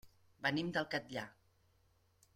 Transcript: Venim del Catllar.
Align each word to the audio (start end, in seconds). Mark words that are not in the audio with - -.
Venim 0.45 0.71
del 0.77 0.87
Catllar. 0.95 1.27